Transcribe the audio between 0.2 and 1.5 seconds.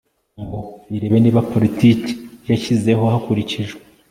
ngo irebe niba